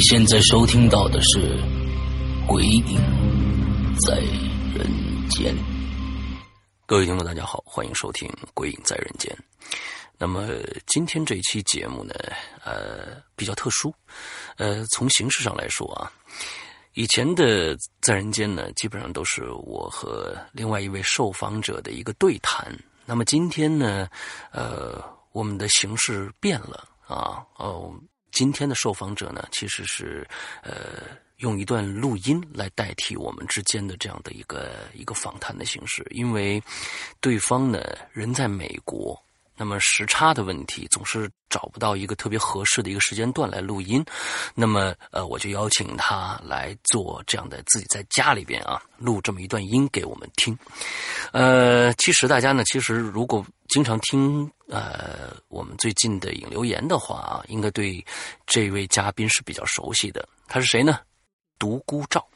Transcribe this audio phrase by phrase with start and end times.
[0.00, 1.58] 现在收听到的是
[2.46, 2.96] 《鬼影
[4.06, 4.16] 在
[4.74, 4.88] 人
[5.28, 5.54] 间》。
[6.86, 9.30] 各位听众，大家好，欢迎收听《鬼影在人间》。
[10.16, 10.48] 那么
[10.86, 12.14] 今天这一期节目呢，
[12.64, 13.94] 呃，比较特殊。
[14.56, 16.10] 呃，从形式上来说啊，
[16.94, 22.74] 以前的在人间呢，基本上都是我和另外一位受访者的一个对谈。
[23.04, 24.08] 那么今天呢，
[24.50, 24.98] 呃，
[25.32, 27.92] 我们的形式变了啊，哦。
[28.32, 30.26] 今天的受访者呢，其实是
[30.62, 36.62] 呃用一段录音来代替我们之间的这样的一个一个访谈的形式，因为
[37.20, 37.82] 对方呢
[38.12, 39.20] 人在美国，
[39.60, 44.02] 那么时差的问题总是找不到一个特别合适的一个时间段来录音，
[44.54, 50.58] 那么呃我就邀请他来做这样的自己在家里边啊录这么一段音给我们听。
[51.32, 58.02] 呃，其实大家呢，其实如果经常听呃我们最近的引留言的话啊，应该对
[58.46, 60.26] 这位嘉宾是比较熟悉的。
[60.48, 61.00] 他是谁呢？
[61.58, 62.26] 独孤照。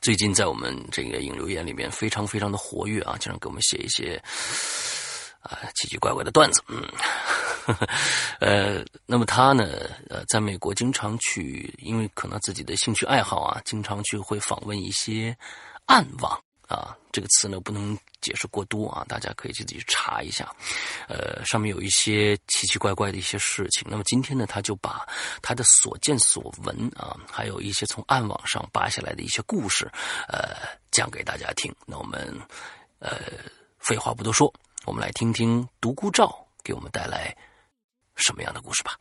[0.00, 4.22] 最近在我们这个引留言里面非常非常的活跃啊，经常给我们写一些
[5.40, 6.62] 啊奇奇怪怪的段子。
[6.68, 6.82] 嗯，
[7.64, 7.88] 呵 呵
[8.40, 9.64] 呃，那么他呢，
[10.08, 15.36] 呃，在美国经常去，因为可能自己的兴趣爱好啊，经常去会访问一些
[15.86, 16.40] 暗网。
[16.70, 20.48] 啊，这个词呢不能解释过多啊，大家可以自己去查一下。
[21.08, 23.84] 呃，上面有一些奇奇怪怪的一些事情。
[23.90, 25.04] 那么今天呢，他就把
[25.42, 29.90] 他的所见所闻啊，还有一些从暗网上扒下来的一些故事，
[30.28, 30.58] 呃，
[30.92, 31.74] 讲给大家听。
[31.86, 32.32] 那我们
[33.00, 33.18] 呃，
[33.80, 34.54] 废话不多说，
[34.86, 37.36] 我们来听听独孤照给我们带来
[38.14, 38.92] 什么样的故事吧。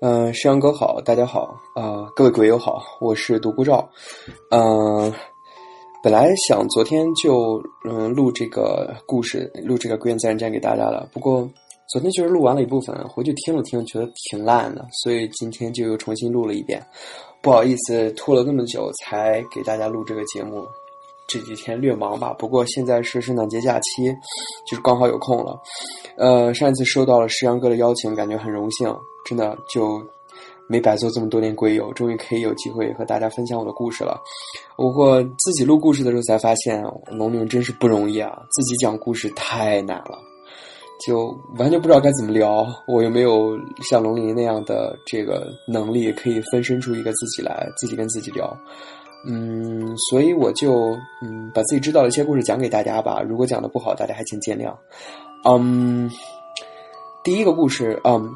[0.00, 3.88] 嗯，山阳哥好，大家好啊，各位鬼友好，我是独孤照。
[4.50, 5.12] 嗯，
[6.02, 11.08] 本来想昨天就嗯录这个故事，录这个《鬼影在人间》给大家了。
[11.12, 11.48] 不过
[11.88, 16.80] 昨天就是录完了一部分，回去听了听，觉得挺烂的，所以今天就又重新录了一遍。
[17.40, 20.64] 不好意思，拖了那么久才给大家录这个节目。
[21.26, 24.06] 这几天略忙吧，不过现在是圣诞节假期，
[24.66, 25.58] 就是刚好有空了。
[26.16, 28.94] 呃，上一次收到了石阳哥的邀请，感觉很荣幸，
[29.26, 30.02] 真的就
[30.66, 34.18] 没白做这么多年鬼友，终于可以有机会和大家分享我的故事了。
[34.76, 40.18] 不过自己录故事的时候才发现，农民真是不容易啊，自己讲故事太难了，
[41.06, 42.66] 就完全不知道该怎么聊。
[42.86, 43.58] 我又没有
[43.88, 48.56] 像龙鳞那样的这个能力，可以分身出一个自己来，自己跟自己聊。
[49.26, 53.20] 嗯，所以我就嗯把自己知道的一些故事讲给大家吧。
[53.20, 54.72] 如果讲的不好，大家还请见谅。
[55.44, 56.10] 嗯，
[57.24, 58.30] 第一个故事，嗯，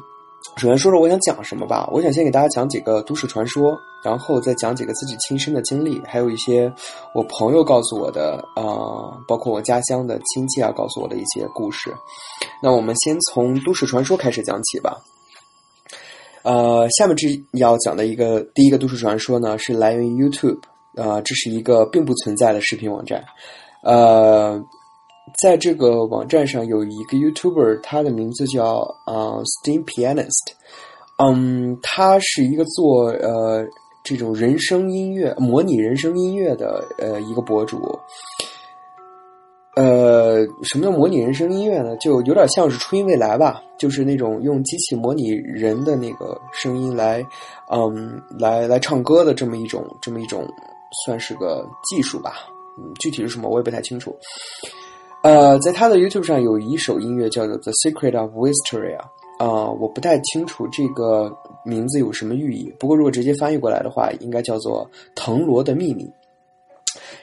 [0.57, 1.89] 首先说说我想讲什么吧。
[1.91, 6.71] 我想先给大家讲几个都市传说，然后再讲几个自己亲身的经历，还有一些
[7.15, 11.93] 我朋友告诉我的啊、包括我家乡的亲戚啊告诉我的一些故事。
[12.61, 15.01] 那我们先从都市传说开始讲起吧。
[16.43, 20.59] 呃，下面这要讲的一个第一个都市传说呢，是来源于 YouTube，
[20.95, 23.23] 啊、这是一个并不存在的视频网站，
[23.81, 24.61] 呃，
[25.41, 30.53] 在这个网站上有一个 YouTuber，他的名字叫啊、Steam Pianist，
[31.17, 33.65] 嗯，他是一个做呃
[34.03, 37.99] 这种人声音乐、模拟人声音乐的呃一个博主。
[39.75, 41.97] 呃，什么叫模拟人声音乐呢？
[41.97, 47.25] 就有点像是初音未来吧，就是那种用机器模拟人的那个声音来，
[47.71, 50.47] 嗯，来来唱歌的这么一种这么一种，
[51.03, 52.35] 算是个技术吧。
[52.77, 54.15] 嗯，具体是什么我也不太清楚。
[55.23, 58.99] 呃，在他的 YouTube 上有一首音乐叫做《The Secret of Wisteria》
[59.43, 61.33] 啊、我不太清楚这个
[61.65, 66.03] 名字有什么寓意，不过如果直接翻译过来的话，应该叫做《藤萝的秘密》。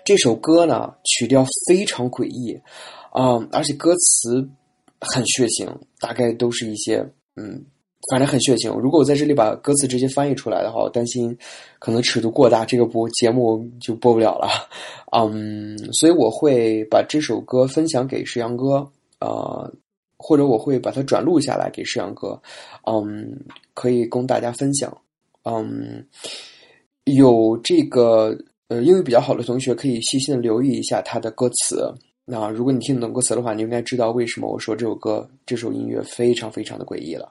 [0.05, 2.59] 这首歌呢，曲调非常诡异，
[3.13, 4.49] 啊、而且歌词
[4.99, 5.69] 很血腥，
[6.01, 7.07] 大概都是一些
[7.37, 7.63] 嗯，
[8.09, 8.75] 反正很血腥。
[8.79, 11.37] 如果我在这里把歌词直接翻译出来的话，我担心
[11.79, 14.49] 可能尺度过大，这个播节目就播不了了。
[15.13, 19.71] 嗯，所以我会把这首歌分享给石阳哥，呃，
[20.17, 22.41] 或者我会把它转录下来给石阳哥，
[22.87, 23.39] 嗯，
[23.75, 24.97] 可以供大家分享。
[25.43, 26.05] 嗯，
[27.05, 28.37] 有这个
[28.69, 31.93] 呃英语比较好的同学可以细心的留意一下它的歌词。
[32.25, 37.31] 那如果你听得懂歌词的话，你应该知道为什么我说这首歌这首音乐非常非常的诡异了。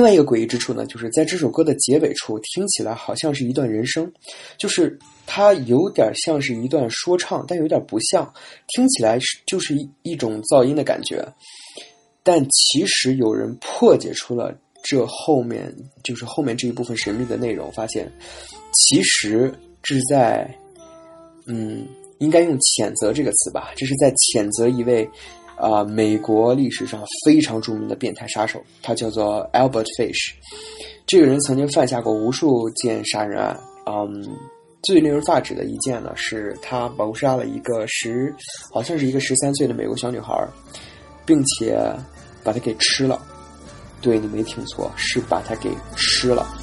[0.00, 4.10] 另外一个诡异之处呢，就是在这首歌的结尾处，听起来好像是一段人声，
[4.56, 8.32] 就是它有点像是一段说唱，但有点不像，
[8.68, 11.22] 听起来是就是一一种噪音的感觉。
[12.22, 15.70] 但其实有人破解出了这后面
[16.02, 18.10] 就是后面这一部分神秘的内容，发现
[18.72, 19.52] 其实
[19.82, 20.50] 这是在，
[21.44, 21.86] 嗯，
[22.20, 25.06] 应该用谴责这个词吧，这是在谴责一位
[25.60, 30.32] 啊、美国历史上非常著名的变态杀手，他叫做 Albert Fish。
[31.06, 34.26] 这个人曾经犯下过无数件杀人案，嗯，
[34.82, 38.34] 最令人发指的一件呢，是他谋杀了一个十，
[38.72, 40.34] 好像是一个十三岁的美国小女孩，
[41.26, 41.78] 并且
[42.42, 43.20] 把她给吃了。
[44.00, 46.46] 对你没听错，是把她给吃了。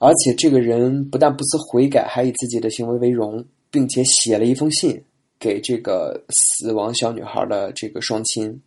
[0.00, 5.04] 而且这个人不但不思悔改，还以自己的行为为荣，并且写了一封信
[5.40, 8.62] 给这个死亡小女孩的这个双亲。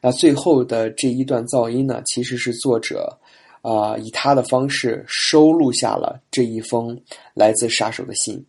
[0.00, 3.18] 那最后的这一段噪音呢，其实是作者
[3.62, 6.96] 啊、以他的方式收录下了这一封
[7.34, 8.44] 来自杀手的信。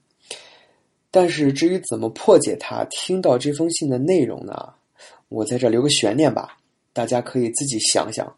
[1.10, 4.74] 但是至于怎么破解它，听到这封信的内容呢，
[5.30, 6.58] 我在这留个悬念吧，
[6.94, 8.32] 大家可以自己想想。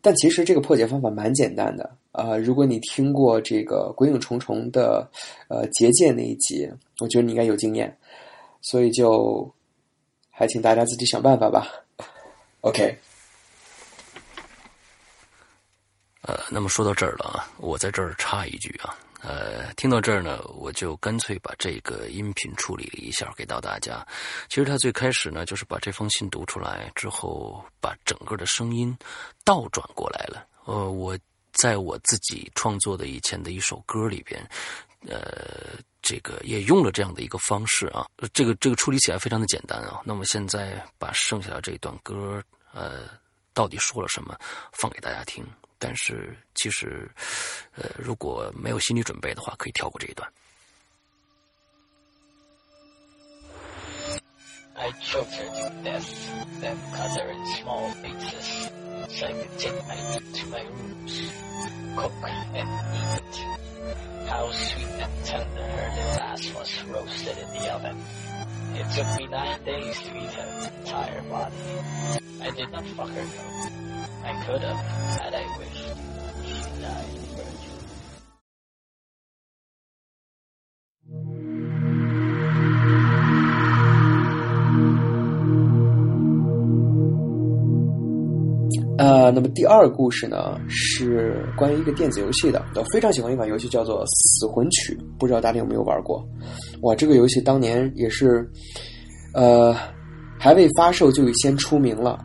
[0.00, 5.08] 但其实这个破解方法蛮简单的啊、如果你听过这个《鬼影重重》的
[5.48, 6.68] 呃结界那一集，
[7.00, 7.94] 我觉得你应该有经验，
[8.60, 9.50] 所以就
[10.30, 11.68] 还请大家自己想办法吧。
[12.62, 12.96] OK，
[16.20, 24.06] 呃，那么说到这儿了啊，我在这儿插一句啊，呃，听到这儿呢，我就干脆把这个音频处理了一下给到大家。
[24.48, 28.96] 其实他最开始呢，就是把这封信读出来之后，把整个的声音
[29.44, 30.46] 倒转过来了。
[30.64, 31.18] 呃，我
[31.50, 34.40] 在我自己创作的以前的一首歌里边，
[35.08, 40.00] 呃，这个也用了这样的一个方式啊，这个这个处理起来非常的简单啊。
[40.04, 42.42] 那么现在把剩下的这一段歌，
[42.72, 43.08] 呃，
[43.52, 44.38] 到底说了什么，
[44.72, 45.44] 放给大家听。
[45.78, 47.10] 但是其实，
[47.74, 50.32] 呃，如果没有心理准备的话，可以跳过这一段。
[64.32, 68.02] How sweet and tender her ass was roasted in the oven.
[68.72, 71.54] It took me nine days to eat her entire body.
[72.40, 74.24] I did not fuck her though.
[74.24, 74.76] I could have,
[75.20, 75.96] had I wished.
[76.46, 77.21] She died
[89.02, 92.64] 呃，那么第二个故事呢，是关于一个电子游戏的。
[92.76, 96.24] 我非常喜欢一款游戏，叫做《死魂曲》，不知道大家有没有玩过？
[96.82, 98.48] 哇，这个游戏当年也是，
[99.34, 99.74] 呃，
[100.38, 102.20] 还未发售就先出名了。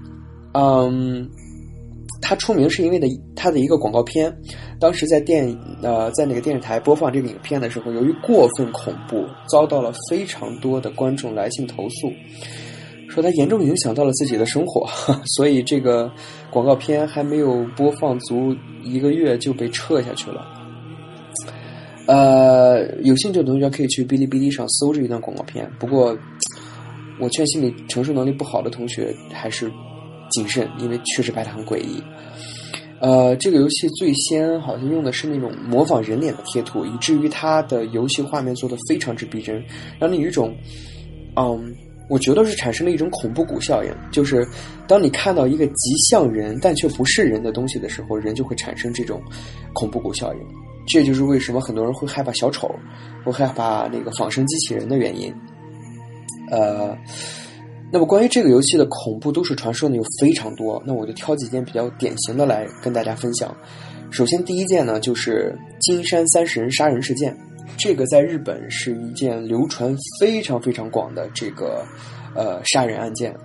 [0.53, 1.27] 嗯，
[2.21, 4.31] 它出名是因为的它的一个广告片，
[4.79, 12.13] 当时在电呃在那个电视台播放这个影片的时候，由于过分恐怖，遭到了非常多的观众来信投诉。
[13.21, 14.87] 说它严重影响到了自己的生活，
[15.35, 16.11] 所以这个
[16.51, 20.45] 广告片还没有播放足一个月就被撤下去了。
[22.05, 25.67] 呃，有兴趣的同学可以去哔哩哔哩上搜这一段广告片。
[25.79, 26.15] 不过，
[27.19, 29.71] 我劝心理承受能力不好的同学还是
[30.29, 32.01] 谨慎，因为确实拍的很诡异。
[33.01, 39.63] 呃，这个游戏最先好像用的是那种模仿人脸的贴图，以至于它的游戏画面做的非常之逼真，
[39.99, 40.55] 让你有一种，
[41.35, 41.75] 嗯。
[42.09, 44.47] 我觉得是产生了一种恐怖谷效应，就是
[44.87, 49.21] 当你看到一个极像人但却不是人的东西的时候，人就会产生这种
[49.73, 50.39] 恐怖谷效应。
[50.87, 52.73] 这就是为什么很多人会害怕小丑，
[53.25, 55.33] 会害怕那个仿生机器人的原因。
[56.49, 56.97] 呃，
[57.91, 63.53] 那么关于这个游戏的恐怖都市传说呢，有非常多，那我就挑几件比较典型的来跟大家分享。
[64.11, 67.35] 首先，第一件呢，就是金山三十人杀人事件。
[67.77, 71.85] 这个在日本是一件流传非常非常广的这个
[72.35, 73.35] 呃杀人案件，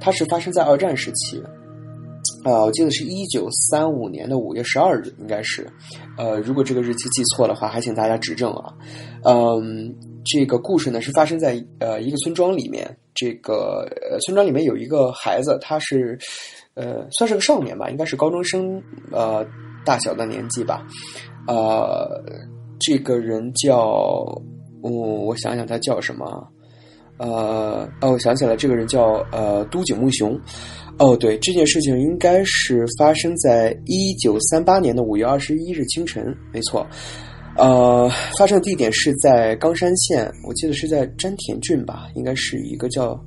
[0.00, 1.42] 它是发生在二战时期，
[2.44, 5.66] 啊、我记得是一九三五年的五月十二日，应该是，
[6.18, 8.72] 呃，如果这个日期记错的话，还请大家指正啊。
[9.24, 16.18] 嗯，这个故事呢是发生在呃一个村庄里面，这个呃村庄里面有一个孩子，他是
[16.74, 19.46] 呃算是个少年吧，应该是高中生呃
[19.84, 20.86] 大小的年纪吧，
[21.46, 22.22] 呃。
[22.80, 24.24] 这个人叫，
[24.82, 24.90] 嗯，
[25.24, 26.26] 我想想他叫什么，
[27.18, 30.36] 呃，哦，我想起来，这个人叫呃都井木雄。
[30.98, 36.86] 哦，对，这件事情应该是发生在一九三八年的五月二十一日清晨，没错。
[37.56, 38.08] 呃，
[38.38, 43.18] 发生地点是在冈山县，我记得是在詹田郡吧，应该是一个叫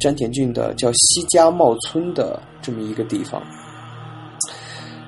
[0.00, 3.42] 詹田郡的叫西家茂村的这么一个地方。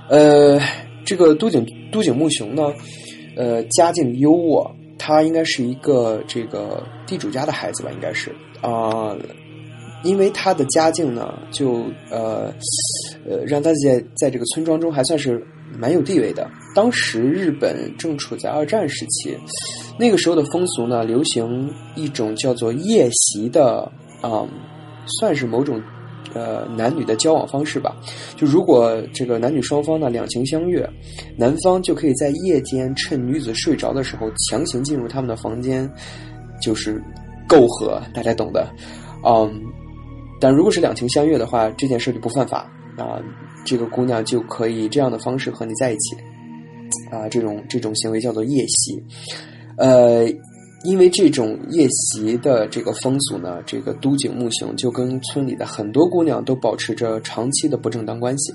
[0.08, 0.58] 呃，
[1.04, 2.62] 这个都井都井木雄呢？
[3.36, 9.16] 呃，家境优渥，他应该是一个这个地主家的孩子吧，应该是啊、
[10.02, 12.52] 因为他的家境呢，就呃
[13.28, 15.44] 呃让他在在这个村庄中还算是
[15.78, 16.48] 蛮有地位的。
[16.74, 19.36] 当时日本正处在二战时期，
[19.98, 24.46] 那个时候的风俗呢，流行一种叫做夜袭的啊、
[25.20, 25.82] 算是某种
[26.34, 27.96] 呃男女的交往方式吧。
[28.36, 30.88] 就如果这个男女双方呢两情相悦，
[31.36, 35.90] 男方就可以在夜间趁女子睡着的时候强行进入他们的房间，
[36.60, 37.02] 就是
[37.48, 38.68] 媾和，大家懂的。
[39.24, 39.62] 嗯，
[40.40, 43.22] 但如果是两情相悦的话，这件事就不犯法啊，
[43.64, 46.16] 这个姑娘就可以这样的方式和你在一起
[47.10, 49.02] 啊，这种这种行为叫做夜袭，
[49.76, 50.26] 呃。
[50.84, 58.52] 因为这种夜袭的这个风俗呢，这个都井木雄就跟村里的很多姑娘都保持着长期的不正当关系。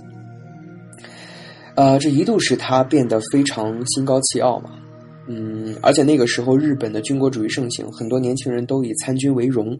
[1.75, 4.71] 呃，这一度使他变得非常心高气傲嘛，
[5.27, 9.77] 嗯，而且那个时候日本的军国主义盛行，很多年轻人都以参军为荣。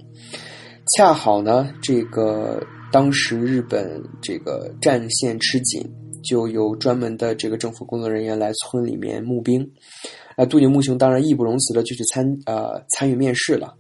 [0.98, 2.60] 恰好呢，这个
[2.92, 5.84] 当时日本这个战线吃紧，
[6.24, 9.70] 就有专门的这个政府工作人员来村里面募兵。
[10.38, 13.74] 那渡井木雄当然义不容辞的就去参呃参与面试了，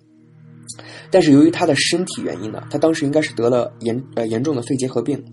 [1.09, 5.23] 但是由于他的身体原因呢，他当时应该是得了严呃严重的肺结核病，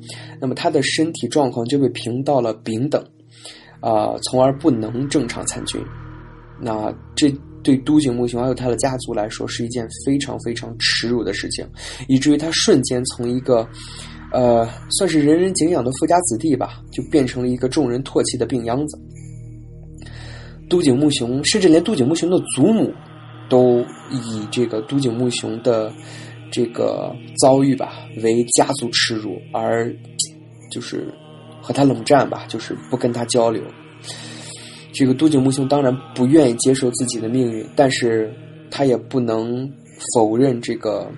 [0.40, 3.04] 那么他的身体状况就被评到了丙等，
[3.80, 5.82] 啊，从而不能正常参军。
[6.60, 7.28] 那这
[7.62, 11.68] 对都井木雄还有他的家族来说是一件非常非常耻辱的事情，
[12.06, 13.68] 以至于他瞬间从一个
[14.32, 18.98] 呃算是人人敬仰的富家子弟吧，就变成了一个众人唾弃的病秧子。
[20.68, 22.92] 都井木雄，甚至连都井木雄的祖母，
[23.48, 25.92] 都以这个都井木雄的
[26.50, 27.92] 这个遭遇吧
[28.22, 29.94] 为家族耻辱，而
[30.72, 31.06] 就是
[31.62, 33.62] 和他冷战吧，就是不跟他交流。
[34.92, 38.34] 这个都井木雄当然不愿意接受自己的命运，但是
[38.68, 39.72] 他也不能
[40.14, 41.08] 否认这个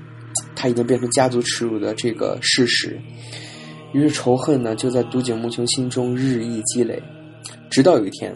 [0.59, 2.99] 他已经变成家族耻辱的这个事实。
[3.93, 7.01] 于是仇恨呢就在都井木雄心中日益积累，
[7.71, 8.35] 直到有一天。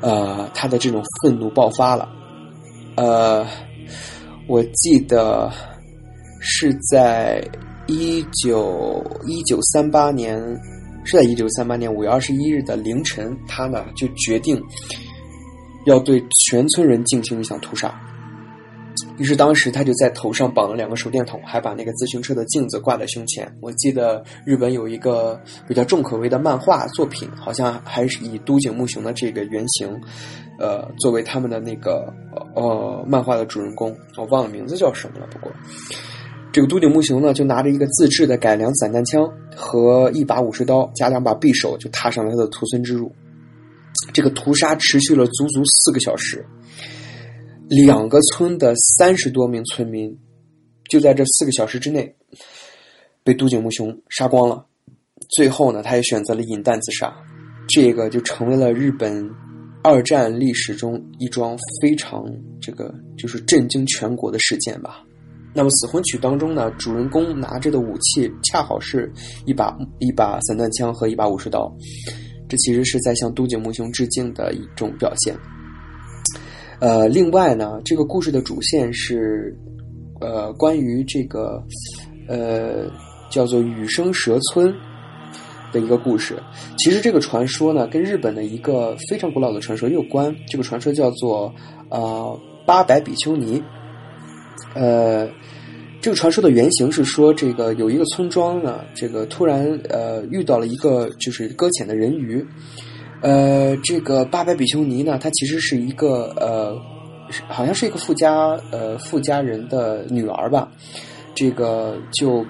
[0.00, 2.08] 呃，他的这种愤怒爆发了。
[2.96, 3.44] 呃，
[4.46, 5.50] 我记得
[6.40, 7.42] 是在
[7.86, 10.38] 一九一九三八年，
[11.04, 14.62] 是在一九三八年五月二十一日的凌晨，他呢就决定
[15.86, 17.92] 要对全村人进行一场屠杀。
[19.16, 23.50] 于是当时他就在头上绑了两个手电筒，还把那个自行车的镜子挂在胸前。
[23.60, 29.88] 我记得日本有一个比较重口味的漫画作品，好像还是以都井木雄的这个原型，
[30.58, 32.12] 呃，作为他们的那个
[32.54, 33.96] 呃漫画的主人公。
[34.16, 35.26] 我忘了名字叫什么了。
[35.30, 35.52] 不过，
[36.52, 43.12] 这个都井木雄呢，就拿着一个自制的改良散弹枪和一把武士刀加两把匕首，就踏上了他的屠村之路。
[44.12, 46.44] 这个屠杀持续了足足四个小时。
[47.68, 50.16] 两个村的三十多名村民，
[50.88, 52.14] 就在这四个小时之内
[53.22, 54.64] 被都井木雄杀光了。
[55.36, 57.14] 最后呢，他也选择了饮弹自杀。
[57.68, 59.30] 这个就成为了日本
[59.82, 62.24] 二战历史中一桩非常
[62.62, 65.04] 这个就是震惊全国的事件吧。
[65.54, 69.12] 那么死魂曲当中呢，主人公拿着的武器恰好是
[69.44, 71.70] 一把一把散弹枪和一把武士刀，
[72.48, 75.36] 这其实是在向都井木雄致敬的一种表现。
[76.80, 79.52] 呃，另外呢，这个故事的主线是，
[80.20, 81.60] 呃，关于这个，
[82.28, 82.88] 呃，
[83.30, 84.72] 叫做羽生蛇村
[85.72, 86.40] 的一个故事。
[86.78, 90.32] 其实这个传说呢，跟日本的一个非常古老的传说有关。
[90.46, 91.52] 这个传说叫做
[91.90, 93.60] 呃八百比丘尼。
[94.74, 95.28] 呃，
[96.00, 102.46] 这个传说的原型是说，这个有一个村庄呢，这个突然呃遇到了一个就是搁浅的人鱼。
[103.20, 106.76] 呃，这个八百比丘尼呢，她其实是一个呃，
[107.48, 110.70] 好像是一个富家呃富家人的女儿吧。
[111.34, 112.44] 这个就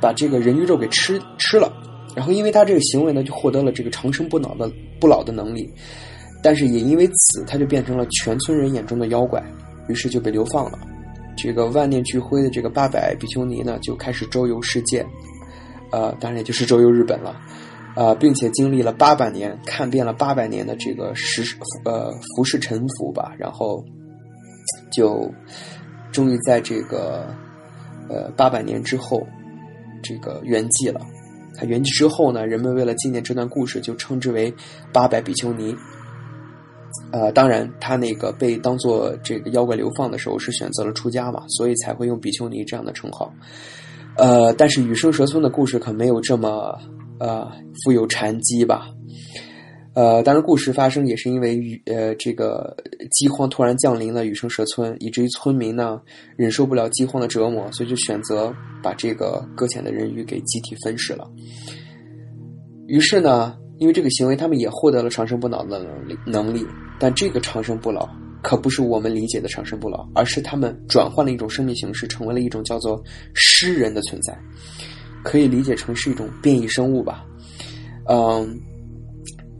[0.00, 1.72] 把这个人鱼肉给吃吃了，
[2.14, 5.70] 然后因为她这个行为呢，就获得了这个长生不老的不老的能力。
[6.42, 9.42] 但是也因为此，她就变成了全村人眼中的妖怪，
[9.88, 10.78] 于是就被流放了。
[11.36, 15.04] 这个万念俱灰的这个八百比丘尼呢，就开始周游世界，
[15.90, 17.38] 呃，当然也就是周游日本了。
[17.96, 21.42] 啊，并且经历了八百年，看遍了八百年的这个时
[21.84, 23.84] 呃浮世沉浮吧，然后
[24.92, 25.28] 就
[26.12, 27.26] 终于在这个
[28.08, 29.26] 呃八百年之后，
[30.02, 31.00] 这个圆寂了。
[31.56, 34.54] 他圆寂之后呢，人们为了纪念这段故事，就称之为
[34.92, 35.76] 八百比丘尼。
[37.12, 43.32] 呃，当然，他那个被当做这个妖怪流放的时候，是选择了出家嘛，所以才会用比丘尼这样的称号。
[44.16, 46.78] 呃，但是羽生蛇村的故事可没有这么。
[47.20, 47.52] 呃，
[47.84, 48.88] 富有禅机吧，
[49.94, 52.74] 呃，当然，故事发生也是因为雨呃，这个
[53.10, 56.00] 饥荒突然降临了羽生蛇村，以至于村民呢
[56.36, 61.30] 忍受不了饥荒的折磨，所以就选择把这个搁浅的人鱼给集体分食了。
[62.86, 66.66] 于是呢，因为这个行为，他们也获得了长生不老的能力能力，
[66.98, 68.08] 但这个长生不老
[68.42, 73.02] 可不是我们理解的长生不老，而是他们转换了一种生命形式，成为了一种叫做
[73.34, 74.34] 诗人的存在，
[75.22, 77.24] 可以理解成是一种变异生物吧。
[78.08, 78.58] 嗯，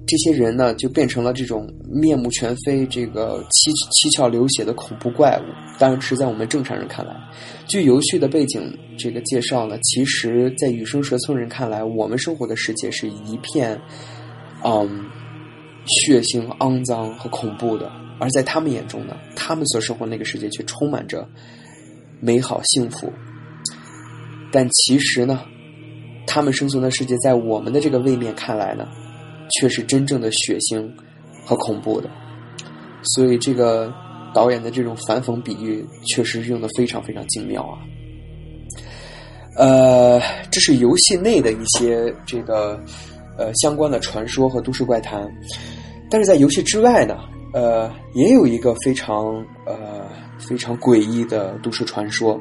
[0.07, 5.45] 这些人呢，就变成了这种面目全非、这个七七窍流血的恐怖怪物。
[5.79, 7.15] 当然是在我们正常人看来，
[7.67, 13.81] 据游戏的背景这个介绍呢，其实，在羽生蛇村人看来，我们生活的世界是一片，
[14.63, 15.07] 嗯，
[15.87, 17.87] 血腥、肮脏和恐怖的；
[18.19, 21.27] 而在他们眼中呢，他们所生活的那个世界却充满着
[22.21, 23.11] 美好、幸福。
[24.53, 25.41] 但其实呢，
[26.27, 28.89] 他们生存的世界，在我们的这个位面看来呢，
[29.51, 30.91] 却是真正的血腥
[31.45, 32.11] 和恐怖的。
[33.03, 33.93] 所以，这个
[34.35, 37.79] 导演的这种反讽比喻，确实是用的非常非常精妙啊。
[39.57, 42.79] 呃，这是游戏内的一些这个
[43.39, 45.29] 呃相关的传说和都市怪谈，
[46.11, 47.19] 但是在游戏之外呢，
[47.53, 49.35] 呃，也有一个非常
[49.67, 50.07] 呃
[50.39, 52.41] 非常诡异的都市传说。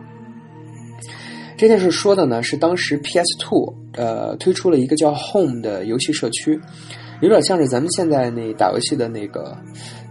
[1.59, 6.57] 这件事说的呢是当时 PS Two 呃推出了一个叫 Home 的游戏社区，
[7.21, 9.57] 有点像是咱们现在那打游戏的那个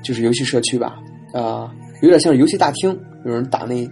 [0.05, 0.99] 就是游戏社区吧
[1.33, 2.91] 啊、有点像是游戏大厅，
[3.25, 3.83] 有人打那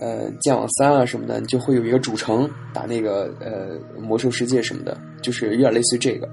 [0.00, 6.28] 呃剑网三啊什么的，就会有一个主城打那个呃魔兽世界什么的，就是有点类似于这个。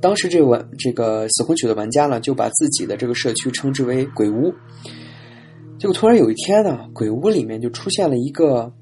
[0.00, 4.52] 当时这玩这个死魂曲的玩家呢，就把自己的这个社区称之为鬼屋。
[5.78, 8.72] 结果突然有一天呢，鬼屋里面就出现了一个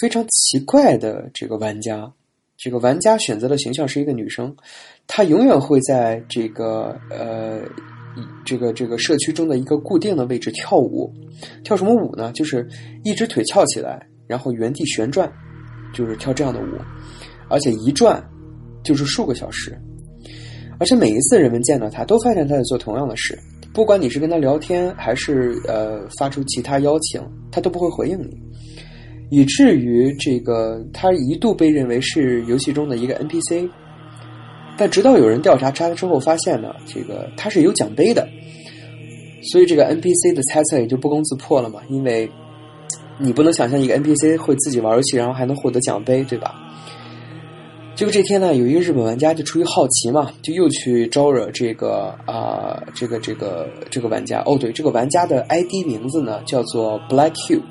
[0.00, 2.12] 非常奇怪的这个玩家。
[2.56, 4.52] 这个玩家选择的形象是一个女生，
[5.06, 7.60] 她永远会在这个呃
[8.44, 11.12] 这个这个社区中的一个固定的位置跳舞。
[11.62, 12.32] 跳什么舞呢？
[12.32, 12.68] 就是
[13.04, 15.32] 一只腿翘起来，然后原地旋转，
[15.94, 16.80] 就是跳这样的舞，
[17.48, 18.20] 而且一转
[18.82, 19.78] 就是数个小时。
[20.80, 23.38] 而且每一次人们见到他，都发现他在做同样的事，
[23.72, 27.22] 不管你是跟他聊天，还是呃发出其他邀请，
[27.52, 28.36] 他都不会回应你，
[29.30, 33.68] 以至于这个他一度被认为是游戏中的一个 NPC。
[34.76, 38.28] 但直到有人调查他之后，发现呢，这个他是有奖杯的，
[39.50, 42.30] 所以这个 NPC 的猜测也就不攻自破了嘛，因为
[43.18, 46.54] 你不能想象一个 NPC 会自己玩游戏，然后还能获得奖杯，对吧？
[47.96, 54.40] 结果这天呢，有一个日本玩家就出于好奇嘛，就又去招惹这个啊、这个这个这个玩家。
[54.46, 57.64] 哦，对，这个玩家的 ID 名字呢叫做 Black Cube，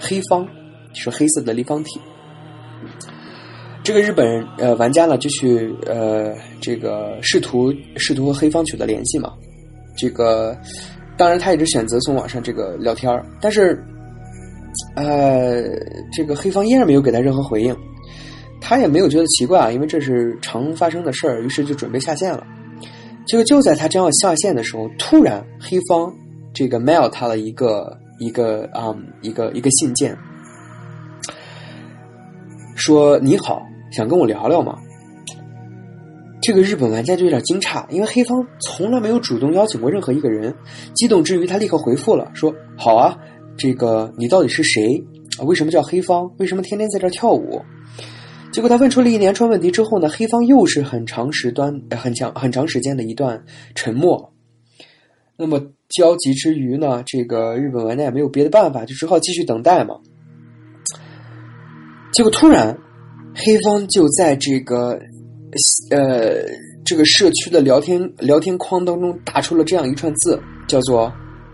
[0.00, 0.48] 黑方，
[0.94, 2.00] 是黑色的立方体。
[3.84, 9.32] 这个日本呃玩家呢就去呃这个试图试图和黑方取得联系嘛，
[9.96, 10.56] 这个
[11.16, 13.78] 当然他也是选择从网上这个聊天儿但是
[14.96, 15.62] 呃
[16.12, 17.76] 这个黑方依然没有给他任何回应。
[18.62, 22.46] 他也没有觉得奇怪啊，因为这是常发生的事儿，于是就准备下线了。
[23.26, 26.14] 结果就在他将要下线的时候，突然黑方
[26.52, 30.16] 这个 mail 他了一个一个啊、嗯一个一个信件，
[32.76, 34.78] 说你好，想跟我聊聊吗？
[36.42, 40.54] 这个日本玩家就有点惊诧，因为黑方从来没有主动邀请过任何一个人。
[40.94, 43.16] 激动之余，他立刻回复了，说：“好啊，
[43.56, 45.02] 这个你到底是谁？
[45.44, 46.30] 为什么叫黑方？
[46.38, 47.62] 为什么天天在这跳舞？”
[48.52, 54.32] 结果他问出了一连串问题之后呢，黑方又是很长时段、很长很长时间的一段沉默。
[55.36, 59.96] 那么焦急之余呢，这个日本玩家也没有别的办法，就只好继续等待嘛。
[62.12, 62.76] 结果突然，
[63.34, 64.98] 黑方就在这个
[65.90, 66.42] 呃
[66.84, 71.12] 这个社区的聊天聊天框当中打出了这样一串字，叫做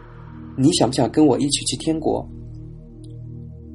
[0.56, 2.26] “你想不想跟我一起去天国？”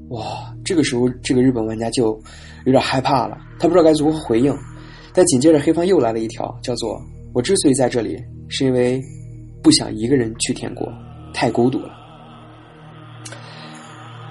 [0.09, 2.19] 哇，这个时候这个日本玩家就
[2.65, 4.53] 有点害怕了，他不知道该如何回应。
[5.13, 6.99] 但紧接着黑方又来了一条，叫做
[7.33, 9.01] “我之所以在这里，是因为
[9.61, 10.91] 不想一个人去天国，
[11.33, 11.97] 太孤独了。”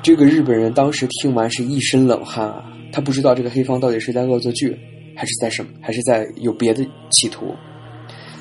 [0.02, 4.78] 这个日本人当时听完是一身冷汗啊，他不知道这个黑方到底是在恶作剧，
[5.14, 7.54] 还是在什么，还是在有别的企图。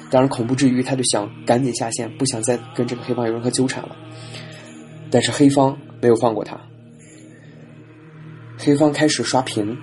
[0.09, 3.95] 当然，恐怖之余，他就想赶紧下线，不想再跟这个黑方有任何纠缠了。
[5.11, 6.59] 但是黑方没有放过他，
[8.57, 9.77] 黑方开始刷屏，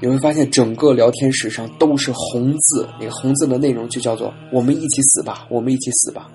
[0.00, 6.30] 你会发现整个聊天室上都是红字，那个红字的内容就叫做“我们一起死吧，我们一起死吧”。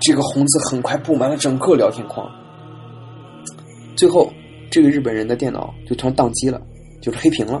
[0.00, 2.30] 这个红字很快布满了整个聊天框。
[3.96, 4.32] 最后，
[4.70, 6.62] 这个日本人的电脑就突然宕机了，
[7.02, 7.60] 就是黑屏了。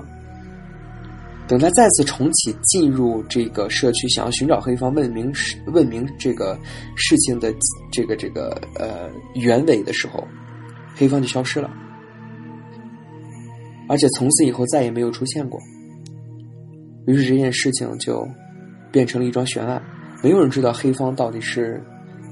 [1.46, 6.56] 等他再次重启，进入这个社区，想要寻找黑方问明事问明这个
[6.94, 7.52] 事情的
[7.90, 10.24] 这个这个呃原委的时候，
[10.94, 11.68] 黑方就消失了，
[13.90, 15.60] 而且从此以后再也没有出现过。
[17.08, 18.24] 于是这件事情就
[18.92, 19.82] 变成了一桩悬案，
[20.22, 21.82] 没有人知道黑方到底是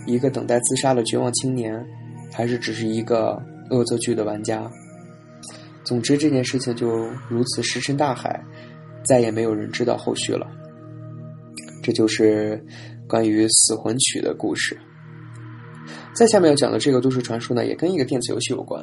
[0.07, 1.85] 一个等待自杀的绝望青年，
[2.33, 3.37] 还是只是一个
[3.71, 4.71] 恶作剧的玩家？
[5.83, 6.88] 总之，这件事情就
[7.29, 8.40] 如此石沉大海，
[9.05, 10.47] 再也没有人知道后续了。
[11.83, 12.64] 这就是
[13.09, 14.79] 关于死魂曲的故事。
[16.19, 18.83] 再下面要讲的这个都市传说呢，也跟一个电子游戏有关。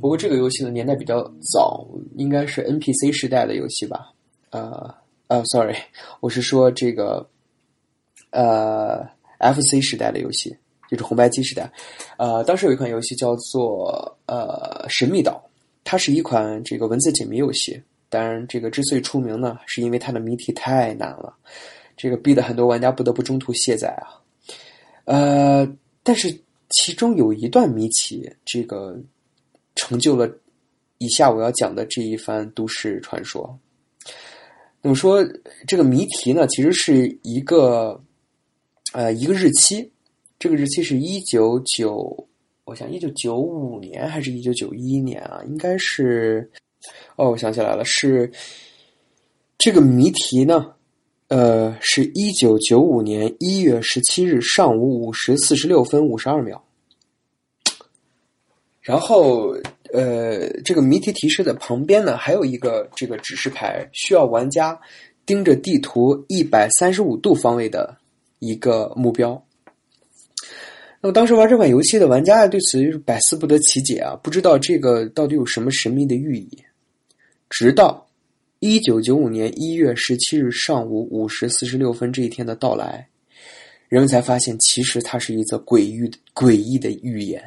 [0.00, 1.20] 不过这个游戏的年代比较
[1.52, 1.84] 早，
[2.16, 4.12] 应该是 NPC 时代的游戏吧？
[4.50, 4.94] 呃
[5.26, 5.74] 呃，sorry，
[6.20, 7.28] 我是说这个
[8.30, 9.04] 呃
[9.40, 10.56] FC 时代的游戏，
[10.88, 11.68] 就是红白机时代。
[12.18, 15.32] 呃，当时有一款游戏叫做呃《神秘岛》，
[15.82, 17.82] 它是一款这个文字解谜游戏。
[18.08, 21.34] 当然，这个之所以出名呢，是因为它的谜题太难了，
[21.96, 24.22] 这个逼得很多玩家不得不中途卸载啊。
[25.06, 25.68] 呃，
[26.04, 26.45] 但是。
[26.70, 28.98] 其中有一段谜题，这个
[29.74, 30.28] 成就了
[30.98, 33.58] 以下我要讲的这一番都市传说。
[34.82, 35.26] 那么说，
[35.66, 38.00] 这个谜题呢，其实是一个
[38.92, 39.90] 呃一个日期，
[40.38, 42.28] 这个日期是一九九，
[42.64, 45.42] 我想一九九五年还是一九九一年啊？
[45.48, 46.48] 应该是
[47.16, 48.30] 哦，我想起来了，是
[49.58, 50.75] 这个谜题呢。
[51.28, 56.62] 呃，是一九九五年一月十七日上午五时四十六分五十二秒。
[58.80, 59.48] 然后，
[59.92, 64.78] 呃，这个谜题提示的旁边呢，还有一个这个指示牌，需要玩家
[65.26, 67.96] 盯着地图一百三十五度方位的
[68.38, 69.44] 一个目标。
[71.00, 76.62] 那么当时玩这款游戏的玩家对此就是百思不得其解啊，不知道这个到底有什么神秘的寓意，
[77.50, 78.05] 直到。
[78.68, 83.06] 一九九五年一月十七日上午五时四十六分这一天的到来，
[83.88, 87.40] 人们才发现，其实它是一则诡异的诡异的预言。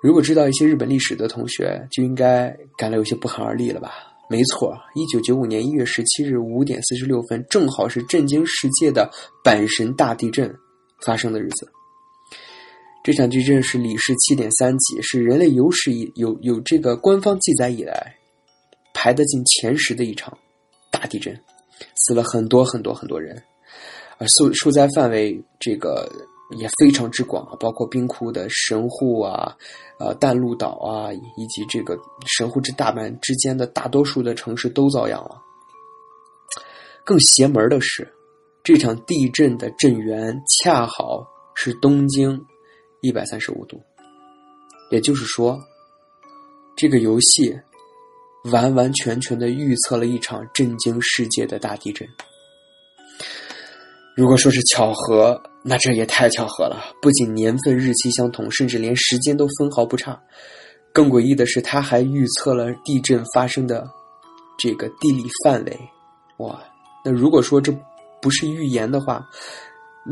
[0.00, 3.90] 如果知道一些日本历史的同学，就应该感到有些不寒而栗了吧？
[4.30, 9.10] 没错，一九九五年一月十七日五点四十六分，正好是震惊世界的
[9.42, 10.54] 阪神大地震
[11.00, 11.68] 发生的日子。
[13.02, 18.14] 这场地震是里氏七点三级，是人类有史以有有这个官方记载以来。
[19.00, 20.36] 排得进前十的一场
[20.90, 21.40] 大地震，
[21.94, 23.40] 死了很多很多很多人，
[24.18, 26.10] 而受受灾范围这个
[26.58, 29.56] 也非常之广啊，包括冰库的神户啊、
[30.00, 35.40] 呃淡路岛啊，以及这个神户至大阪之间的大多数的城市都遭殃了。
[37.04, 38.12] 更邪门的是，
[38.64, 42.44] 这场地震的震源恰好是东经
[43.00, 43.80] 一百三十五度，
[44.90, 45.56] 也就是说，
[46.76, 47.56] 这个游戏。
[48.50, 52.06] 完完全全的预测了一场震惊世界的大地震。
[54.16, 56.92] 如果说是巧合，那这也太巧合了。
[57.00, 60.20] 不仅年份日期相同，甚至连时间都分毫不差。
[60.92, 63.88] 更诡异的是，他还预测了地震发生的
[64.58, 65.78] 这个地理范围。
[66.38, 66.60] 哇，
[67.04, 67.72] 那如果说这
[68.20, 69.24] 不是预言的话，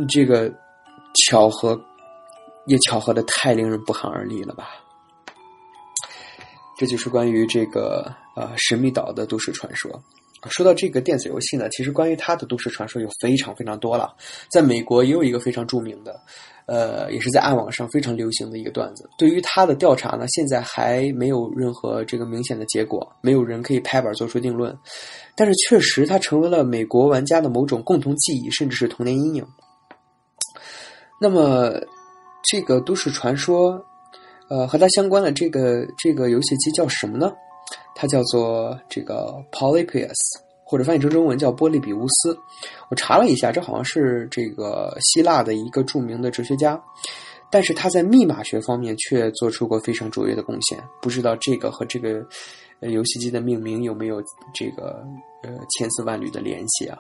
[0.09, 0.53] 这个
[1.15, 1.81] 巧合
[2.67, 4.69] 也巧合的太令人不寒而栗了吧？
[6.79, 9.91] 这就是关于这个呃神秘岛的都市传说。
[10.49, 14.15] 说到这个电子游戏呢，其实关于它的都市传说有非常非常多了。
[14.49, 16.21] 在美国也有一个非常著名的，
[16.67, 19.09] 呃，也是在暗网上非常流行的一个段子。
[19.19, 24.77] 对于它的调查呢，现在还没有任何这个明显的结果，没有人可以拍板做出定论。
[25.35, 29.45] 但是确实，它成为了美国玩家的某种共同记忆，甚至是童年阴影。
[31.21, 31.73] 那么，
[32.45, 33.85] 这个都市传说。
[34.49, 37.33] 呃，和它相关的这个这个游戏机叫什么呢？
[37.99, 40.15] 它叫做这个 Polypius，
[40.63, 42.39] 或者翻译成中文叫波利比乌斯。
[42.91, 46.79] 我查了一下，这好像是这个希腊的一个著名的哲学家，
[47.51, 50.79] 但是他在密码学方面却做出过非常卓越的贡献。
[51.01, 52.23] 不知道这个和这个
[52.81, 55.03] 游戏机的命名有没有这个
[55.43, 56.99] 呃千丝万缕的联系啊？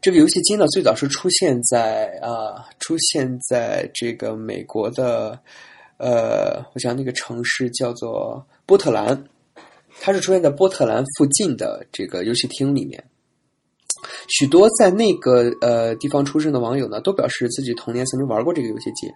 [0.00, 5.38] 这个游戏机呢，最早是出现在啊，出现在这个美国的，
[5.98, 9.24] 呃，我想那个城市叫做波特兰，
[10.00, 13.02] 它是出现在波特兰附近的这个游戏厅里面。
[14.28, 19.06] 许多在那个呃地方出生的网友呢，都表示自己童年曾经玩过这个游戏机。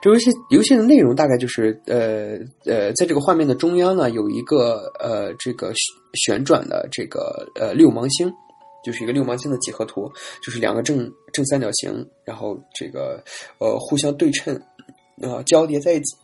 [0.00, 5.72] 这游戏游戏的内容大概就是呃呃，在这个画面的中央呢，有一个呃这个
[6.14, 8.32] 旋转的这个呃六芒星。
[8.82, 10.10] 就是一个六芒星的几何图，
[10.42, 13.22] 就是两个正正三角形，然后这个
[13.58, 14.58] 呃互相对称，
[15.22, 16.16] 啊交叠在一起，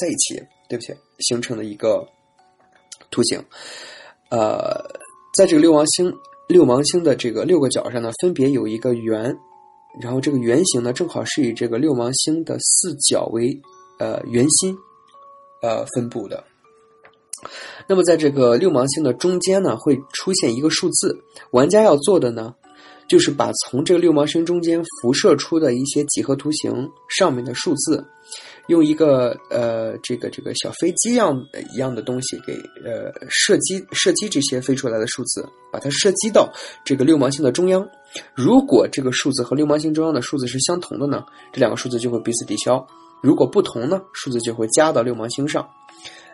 [0.00, 2.06] 在一起，对不起，形成的一个
[3.10, 3.42] 图形。
[4.30, 4.84] 呃，
[5.36, 6.12] 在这个六芒星
[6.48, 9.36] 六芒星的这个六个角上呢，分别有一个圆，
[10.00, 13.60] 然后这个圆形呢，正好是以这个六芒星的四角为
[13.98, 14.76] 呃圆心
[15.62, 16.44] 呃分布的。
[17.86, 21.22] 那么，在这个六芒星的中间呢，会出现一个数字。
[21.52, 22.54] 玩家要做的呢，
[23.08, 28.06] 就是把从这个六芒星中间辐射出的一些几何图形上面的数字，
[28.66, 31.42] 用一个呃这个这个小飞机样
[31.72, 32.52] 一样的东西给
[32.84, 36.52] 呃射击射击这些飞出来的数字，把它射击到
[36.84, 37.88] 这个六芒星的中央。
[38.34, 42.76] 如果这个数字和六芒星中央的数字是相同的呢，这两个数字就会彼此抵消；
[43.22, 45.66] 如果不同呢，数字就会加到六芒星上。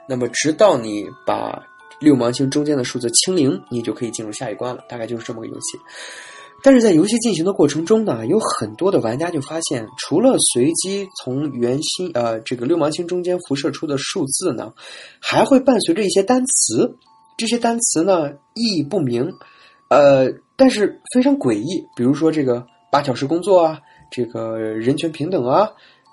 [0.09, 1.65] 那么直到你把
[2.01, 4.83] 六芒星中间的数字清零，你就可以进入下一关了。
[4.89, 5.79] 大概就是这么个游戏。
[6.67, 14.73] 但是在游戏进行的过程中呢，有很多的玩家就发现，除了随机从圆心呃这个六芒星中间辐射出的数字呢，
[15.21, 16.97] 还会伴随着一些单词。
[17.37, 19.31] 这些单词呢意义不明，
[19.91, 21.87] 呃，但是非常诡异。
[21.95, 23.79] 比如说这个八小时工作啊，
[24.11, 25.69] 这个人权平等啊，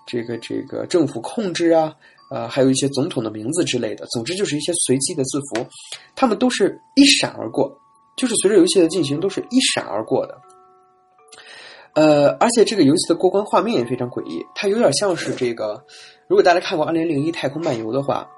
[0.06, 1.96] 这个这个政府控制啊，
[2.30, 4.06] 呃，还有一些总统的名字之类的。
[4.08, 5.66] 总之就是一些随机的字符，
[6.14, 7.74] 它们都是一闪而过。
[8.22, 10.38] 就是随着游戏的进行，都是一闪而过的。
[11.94, 15.84] 呃，而且这个游戏的过关画面也非常诡异，它有点像是这个，
[16.28, 18.30] 如果大家看过《二零零一太空漫游》的话，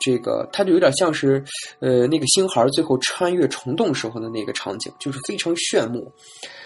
[0.00, 1.44] 这个它就有点像是
[1.80, 6.10] 呃那个星孩最后穿越虫洞时候的那个场景，就是非常炫目，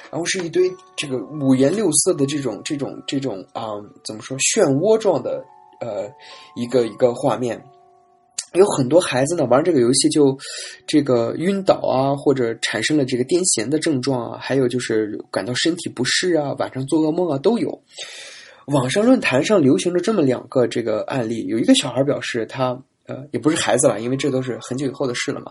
[0.08, 3.72] 然后是一堆这个五颜六色的这种这种这种啊、
[4.04, 5.44] 怎么说漩涡状的
[5.80, 6.08] 呃
[6.54, 7.60] 一个一个画面。
[8.54, 10.36] 有很多孩子呢玩这个游戏就
[10.86, 17.82] 这个晕倒啊，或者产生了这个癫痫的症状啊，还有就是感到身体不适啊，晚上做噩梦啊都有。
[18.66, 25.50] 网上论坛上流行着这么两个这个案例，有一个小孩表示他呃也不是孩子了，因为这都是很久以后的事了嘛。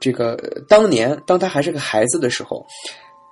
[0.00, 0.36] 这个
[0.68, 2.66] 当年当他还是个孩子的时候，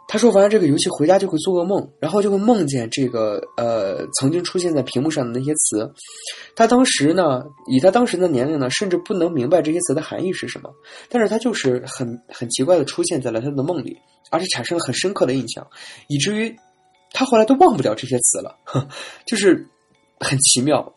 [0.09, 5.93] 他说玩这个游戏回家就会做噩梦，然后就会梦见这个呃曾经出现在屏幕上的那些词。
[6.55, 10.71] 他当时呢，以他当时的年龄呢，甚至不能明白这些词的含义是什么，
[11.09, 13.99] 但是他就是很很奇怪的出现在了他的梦里，
[14.31, 15.67] 而且产生了很深刻的印象，
[16.09, 16.55] 以至于
[17.13, 18.87] 他后来都忘不了这些词了，呵
[19.27, 19.67] 就是
[20.21, 20.93] 很奇妙。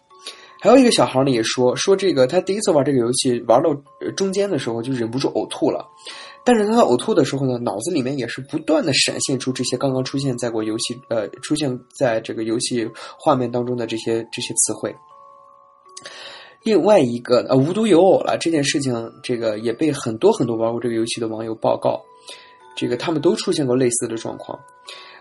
[0.62, 3.74] 还有一个小孩呢，也说说这个他第一次玩这个游戏，玩到
[4.18, 5.88] 中间的时候就忍不住呕吐了。
[6.44, 14.96] 但是他在呕吐的时候呢，脑子里面也是不断的闪现出这些刚刚出现在过游戏呃出现在这个游戏画面当中的这些这些词汇。
[16.64, 22.02] 另外一个呃，无独有偶了，这件事情这个也被很多很多玩过这个游戏的网友报告，
[22.76, 24.60] 这个他们都出现过类似的状况。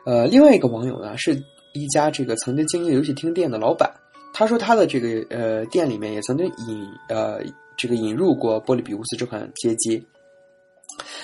[0.04, 1.35] 呃，另外一个网友呢，是
[1.74, 3.88] 一家这个曾经经营游戏厅店的老板，
[4.33, 7.40] 他说他的这个呃店里面也曾经引呃
[7.76, 10.04] 这个引入过波利比乌斯这款街机，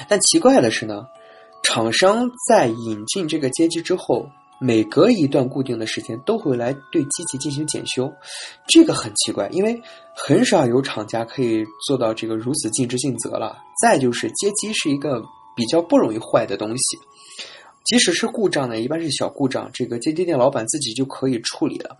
[0.08, 1.06] 但奇怪的是呢，
[1.62, 4.28] 厂商在引进这个街机之后。
[4.60, 8.10] 每隔一段固定的时间都会来对机器进行检修，
[8.68, 9.82] 这个很奇怪，因为
[10.14, 13.58] 很少有厂家可以做到这个如此尽职尽责了。
[13.82, 15.20] 再就是街机是一个
[15.56, 16.96] 比较不容易坏的东西，
[17.84, 21.98] 即使是故障呢，一般是小故障，这个街机店老板自己就可以处理了。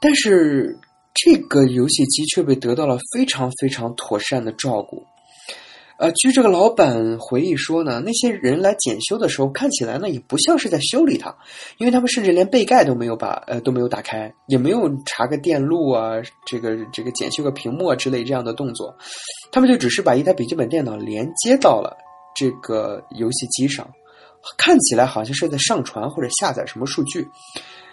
[0.00, 0.78] 但是
[1.14, 5.06] 这个游戏机却被得到了非常非常妥善的照顾。
[6.00, 11.36] 呃，据这个老板回忆说呢，那些人来检修的时候，看起来呢也不像是在修理它，
[11.76, 16.14] 因为他们甚至连背盖都没有把呃都没有打开，也没有查个电路啊，
[16.46, 18.96] 这个这个检修个屏幕啊之类这样的动作，
[19.52, 21.94] 他们就只是把一台笔记本电脑连接到了
[22.34, 23.86] 这个游戏机上，
[24.56, 27.28] 看起来好像是在上传或者下载什么数据。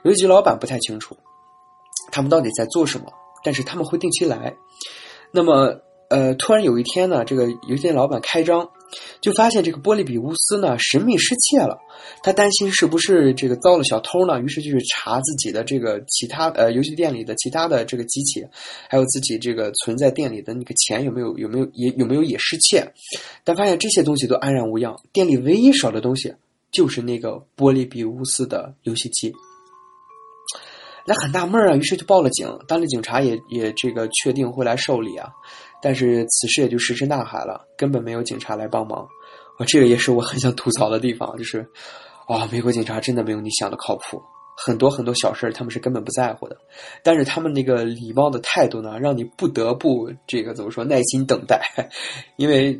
[0.04, 1.18] 游戏老板不太清楚
[2.10, 3.12] 他们到底在做什么，
[3.44, 4.56] 但是他们会定期来。
[5.34, 5.82] 那么。
[6.10, 8.70] 呃，突然有一天呢，这个游戏店老板开张，
[9.20, 11.78] 就发现这个波利比乌斯呢神秘失窃了。
[12.24, 18.46] 他担心是不是这个遭了小偷呢，于是就去查自己的这个其他呃游戏店里的其他的这个机器，
[18.90, 22.94] 还有自己这个存在店里的那个钱有没有有没有也有没有也失窃。
[23.44, 26.34] 但发现这些东西都安然无恙，店里唯一少的东西
[26.72, 29.34] 就是那个波利比乌斯的游戏机。
[31.10, 32.60] 那很纳闷啊，于是就报了警。
[32.68, 35.30] 当地警察也也这个确定会来受理啊。
[35.82, 39.08] 但是此事也就石沉大海了，根本没有警察来帮忙。
[39.58, 41.68] 啊，这个也是我很想吐槽的地方，就是
[42.28, 44.22] 啊、美国警察真的没有你想的靠谱，
[44.56, 46.58] 很多很多小事儿他们是根本不在乎的。
[47.04, 51.62] 但是他们那个礼貌的态度呢，让你不得不这个怎么说耐心等待，
[52.38, 52.80] 因为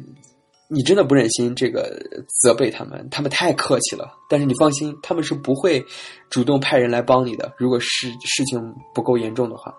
[0.68, 1.98] 你真的不忍心这个
[2.42, 4.12] 责备他们，他们太客气了。
[4.30, 5.84] 但是你放心，他们是不会
[6.30, 7.54] 主动派人来帮你的。
[7.58, 8.60] 如果事事情
[8.94, 9.74] 不够严重的话。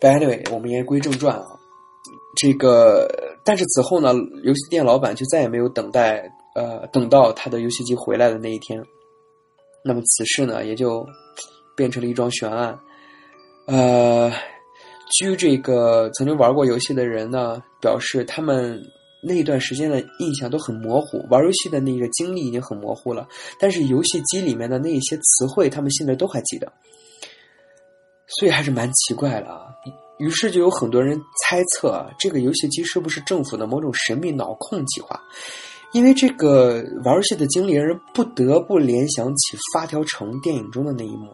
[0.00, 1.46] But anyway，我们言归正传啊。
[2.36, 3.08] 这个，
[3.42, 4.12] 但是此后呢，
[4.44, 8.80] 游戏店老板就再也没有等待，呃，等到他的游戏机回来的那一天。
[9.82, 11.06] 那么此事呢，也就
[11.74, 12.78] 变成了一桩悬案。
[13.66, 14.30] 呃，
[15.18, 18.80] 据这个曾经玩过游戏的人呢表示，他们
[19.22, 23.26] 那一段时间的印象都很模糊，玩游戏的那个经历已经很模糊了，
[23.58, 26.70] 但是游戏机里面的那一些词汇，他们现在都还记得，
[28.26, 29.68] 所以还是蛮奇怪的啊。
[30.18, 35.20] 于是就有很多人猜测啊，这个游戏机是不是政府的某种神秘脑控计划？
[35.92, 41.28] 因为这个玩游戏的经历，让人不得不联想起《发条城》电影中的那一幕。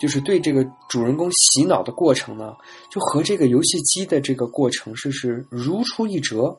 [0.00, 2.52] 就是对这个主人公洗脑的过程呢，
[2.90, 6.58] 就和这个游戏机的这个过程是是如出一辙，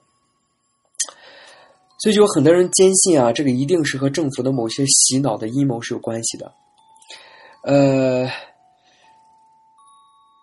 [2.00, 6.52] 所以就有很多人坚信啊，这个一定是和政府的某些洗脑的阴谋是有关系的。
[7.64, 8.28] 呃，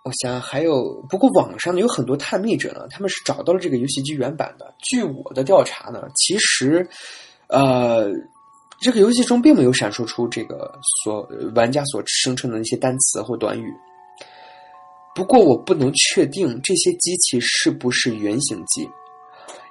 [0.05, 4.75] 我想还有，不过网上呢有很多探秘者呢，他们是找到了这个游戏机原版的。
[4.79, 6.89] 据我的调查呢，其实，
[7.49, 8.11] 呃。
[8.85, 11.25] 这个游戏中并没有闪烁出这个所
[11.55, 13.73] 玩家所声称的那些单词或短语。
[15.15, 18.91] 不过我不能确定这些机器是不是原型机，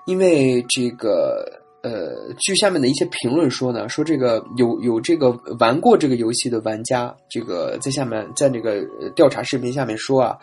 [0.05, 10.37] 因为这个呃，据下面的一些评论说呢，说这个有有这个玩过这个游戏的玩家，这个在下面在那个调查视频下面说啊，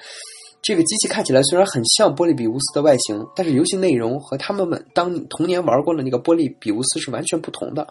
[0.61, 7.87] 这个机器看起来虽然很像波利比乌斯的外形，但是游戏内容和他们们当童年玩过的那个波利比乌斯是完全不同的。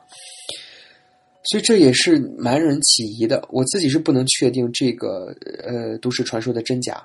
[1.50, 3.42] 所以这也是蛮人起疑的。
[3.50, 5.34] 我自己是不能确定这个
[5.64, 7.02] 呃都市传说的真假，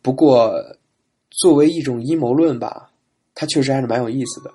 [0.00, 0.54] 不过
[1.40, 2.92] 作为一种阴谋论吧，
[3.34, 4.52] 它确实还是蛮有意思的。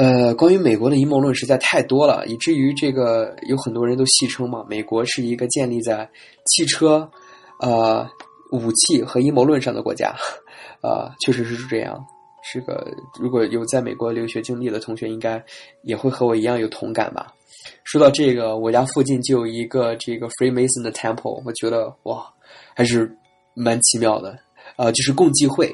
[0.00, 6.08] 呃，关于美国的阴谋论实在太多了，以至于这个有很多人都戏称嘛，美国是一个建立在
[6.46, 7.06] 汽车、
[7.58, 8.08] 呃
[8.50, 10.14] 武器和阴谋论上的国家。
[10.80, 12.02] 啊，确实是这样。
[12.42, 12.90] 是个
[13.20, 15.44] 如果有在美国留学经历的同学，应该
[15.82, 17.34] 也会和我一样有同感吧。
[17.84, 22.26] 说到这个，我家附近就有一个这个 Freemason 的 Temple，我觉得哇，
[22.74, 23.14] 还是
[23.52, 24.38] 蛮奇妙的。
[24.76, 25.70] 呃，就是共济会，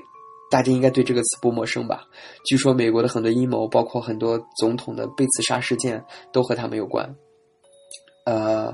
[0.51, 2.05] 大家应该对这个词不陌生吧？
[2.45, 7.15] 据说美国的很多阴谋，包括很多总统的被刺杀事件，都和他们有关。
[8.25, 8.73] 呃，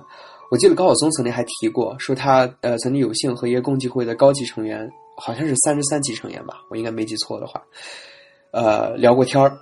[0.51, 7.62] 我记得高晓松曾经还提过，说他呃曾经有幸和一个共济会的高级成员，好像是三十三级成员吧，我应该没记错的话，
[8.51, 9.57] 呃，聊过天儿。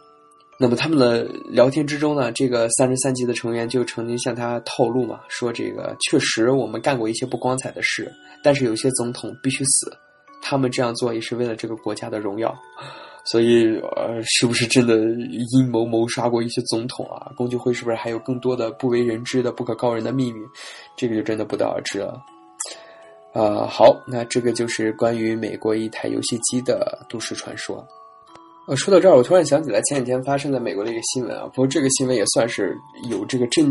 [0.62, 8.12] 那么他们的聊天之中呢，这个三十三级的成员就曾经向他透露嘛，说这个确实我们干过一些不光彩的事，
[8.44, 9.90] 但是有些总统必须死，
[10.40, 12.54] 他们这样做也是为了这个国家的荣耀。
[13.22, 17.30] 所以，呃，是不是真的阴谋谋杀过一些总统啊？
[17.36, 20.40] 工具会是不是还有更多的不为人知的不可告人的秘密？
[20.96, 22.18] 这个就真的不得而知了。
[23.34, 27.86] 啊，好，那这个就是关于美国一台游戏机的都市传说。
[28.70, 32.72] 呃，说到这儿，我突然想起来前几天发生在美国的一个新闻啊，不过这个新闻也算是
[33.08, 33.68] 有这个震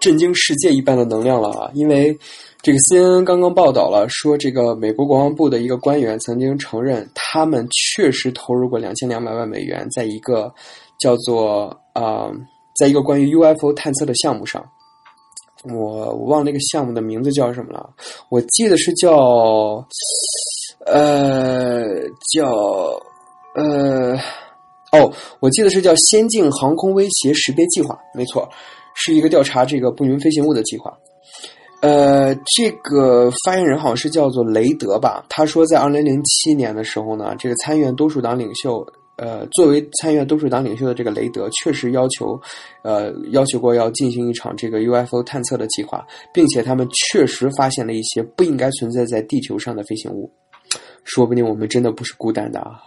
[0.00, 2.18] 震惊世界一般的能量了啊，因为
[2.60, 10.52] 这个 CNN 刚刚报道了，说这个美国国防部的一个官员曾经承认，他们确实投入过两千两百万美元，在一个
[10.98, 12.28] 叫做啊，
[12.74, 14.60] 在一个关于 UFO 探测的项目上，
[15.62, 17.88] 我我忘了那个项目的名字叫什么了，
[18.30, 19.86] 我记得是叫
[20.86, 21.84] 呃
[22.32, 23.00] 叫。
[23.54, 24.14] 呃，
[24.92, 28.48] 哦，我记得是叫“先进航空威胁识别计划”，没错，
[28.94, 30.92] 是一个调查这个不明飞行物的计划。
[31.80, 35.24] 呃，这个发言人好像是叫做雷德吧？
[35.28, 38.84] 他说，在二零零七年的时候呢，这个参议院多数党领袖，
[39.18, 42.40] 呃，作为参议院多数党领袖的这个雷德，确实要求，
[42.82, 50.32] 呃，要求过要进行一场这个 UFO 探测的计划，并且他们确实发现了一些不应该存在在地球上的飞行物。
[51.04, 52.80] 说不定我们真的不是孤单的啊！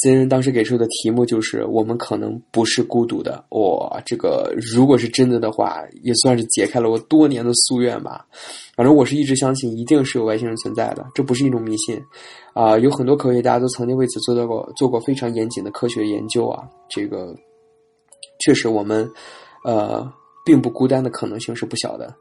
[0.00, 8.24] 新人当时给出的题目就是：“我们可能不是孤独的。”哇，这个如果是真的的话，也算是解开了我多年的夙愿吧。
[8.76, 12.00] 反正我是一直相信，一定是有外星人存在的，这不是一种迷信
[12.54, 12.78] 啊。
[12.78, 16.62] 有很多科学家都曾经为此做到过做过非常严谨的科学研究啊。
[16.88, 17.34] 这个
[18.38, 19.10] 确实，我们
[19.64, 20.08] 呃
[20.44, 22.14] 并不孤单的可能性是不小的。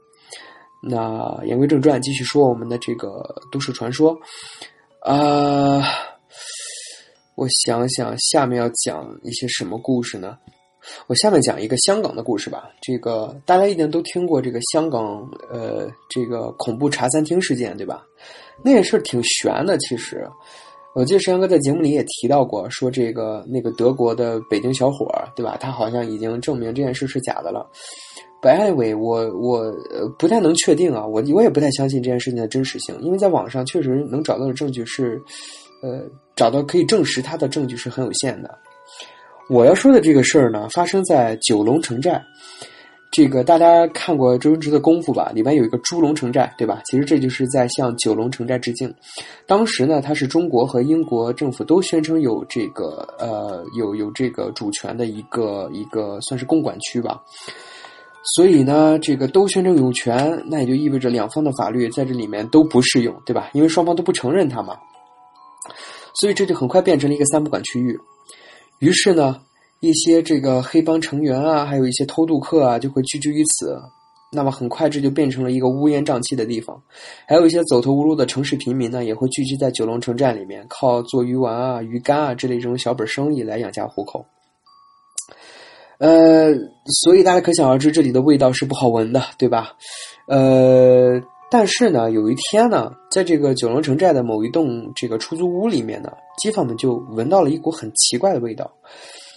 [0.81, 4.17] 那言归正传，继续说我们的这个都市传说
[5.01, 5.83] 啊。
[7.37, 10.35] 我想想，下面要讲一些什么故事呢？
[11.05, 12.71] 我下面讲一个香港的故事吧。
[12.81, 18.03] 这个大家一定都听过这个香港呃这个恐怖茶餐厅事件，对吧？
[18.63, 19.77] 那件事挺悬的。
[19.77, 20.27] 其实，
[20.95, 25.55] 我记得石阳哥在节目里也提到过，说这个那个德国的北京小伙对吧？
[25.59, 27.69] 他好像已经证明这件事是假的了。
[28.41, 29.71] By anyway，我我
[30.17, 35.21] 不太能确定啊，我我也不太相信这件事情的真实性，因为在网上确实能找到的证据是。
[35.81, 36.01] 呃，
[36.35, 38.57] 找到可以证实他的证据是很有限的。
[39.49, 42.23] 我要说的这个事儿呢，发生在九龙城寨。
[43.09, 45.31] 这个大家看过周星驰的功夫吧？
[45.33, 46.81] 里面有一个猪龙城寨，对吧？
[46.85, 48.93] 其实这就是在向九龙城寨致敬。
[49.47, 57.23] 当时呢，它是中国和英国政府都宣称有这个呃有有这个主权的一个一个算是共管区吧。
[58.35, 63.49] 所以呢，这个都宣称有权，那也就意味着两方的法律在这里面都不适用，对吧？
[63.53, 64.77] 因为双方都不承认它嘛。
[66.19, 67.97] 所以这就很快变成了一个三不管区域。
[68.79, 69.41] 于是呢，
[69.79, 73.79] 一些这个黑帮成员啊，还有一些偷渡客啊，就会聚居于此。
[74.29, 76.79] 那么很快这就变成了一个乌烟瘴气的地方。
[77.25, 84.25] 还有一些走投无路的城市平民呢，也会聚集在九龙城寨里面，靠做鱼丸啊、鱼干啊之类这种小本生意来养家糊口。
[85.99, 86.53] 呃，
[87.03, 89.73] 所以大家可想而知，这里的味道是不好闻的，对吧？
[90.27, 98.69] 呃，但是呢，有一天呢，在这个九龙城寨的某一栋这个出租屋里面呢，街坊们就闻到了一股很奇怪的味道。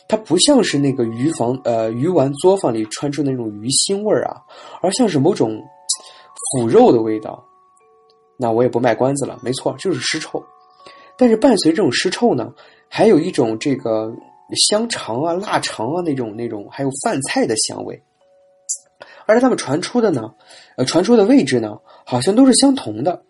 [0.09, 4.43] 它不像是那个鱼房呃鱼丸作坊里传出的那种鱼腥味儿啊，
[4.81, 5.63] 而像是某种
[6.53, 7.43] 腐肉的味道。
[8.37, 10.43] 那我也不卖关子了，没错，就是尸臭。
[11.17, 12.53] 但是伴随这种尸臭呢，
[12.89, 14.13] 还有一种这个。
[14.69, 18.03] 香肠啊、腊肠啊那种那种，还有饭菜的香味，
[19.25, 20.35] 而且他们传出的呢，
[20.77, 21.79] 呃，传出的位置呢，
[22.11, 23.23] 好像都是相同的，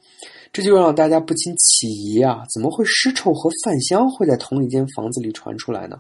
[0.55, 5.99] 这就让大家不禁起疑啊，怎么会尸臭和饭香会在同一间房子里传出来呢？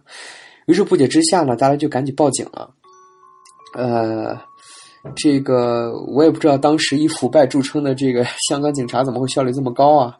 [0.66, 2.70] 于是不解之下呢，大家就赶紧报警了。
[3.74, 4.34] 呃，
[5.14, 10.16] 这个我也不知道当时以腐败著称的这个香港警察怎么会效率这么高啊？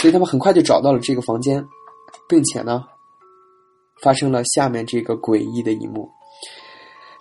[0.00, 1.62] 所以他们很快就找到了这个房间，
[2.26, 2.84] 并且呢。
[4.00, 6.10] 发生了下面这个诡异的一幕，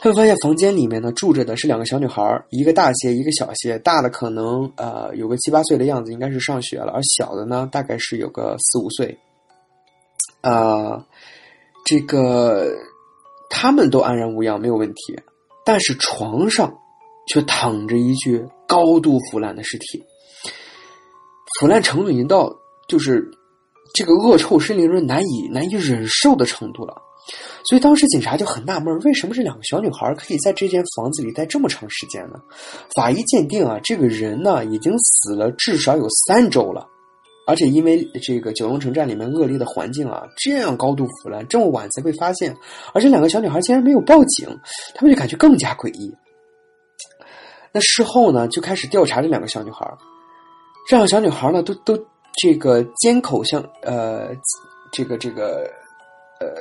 [0.04, 3.78] 他们发现房间里面呢住着的是两个小女孩，一个大些，一个小些。
[3.78, 9.16] 大的可能呃有个七八岁的样子，应该是上学了；而小的呢，大概是有个四五岁。
[10.42, 11.06] 啊，
[11.86, 12.68] 这个
[13.48, 15.16] 他们都安然无恙，没有问题，
[15.64, 16.76] 但是床上
[17.28, 20.04] 却躺着一具高度腐烂的尸体，
[21.60, 22.52] 腐烂程度已经到
[22.88, 23.30] 就是。
[23.94, 27.02] 这个恶臭是令人难以难以忍受的程度了，
[27.64, 32.40] 所以当时警察就很纳闷，为什么这两个小女孩可以在这间房子里待这么长时间呢？
[32.96, 36.88] 法医鉴定啊，这个人呢已经死了至少有三周了，
[37.48, 42.56] 而且因为这个九龙城寨里面恶劣的环境啊，这样高度腐烂，这么晚才被发现，
[42.94, 44.48] 而且两个小女孩竟然没有报警，
[44.96, 46.14] 他们就感觉更加诡异。
[47.72, 49.86] 那事后呢，就开始调查这两个小女孩，
[50.88, 51.98] 这两个小女孩呢，都都。
[52.42, 54.30] 这个缄口相呃，
[54.90, 55.70] 这个这个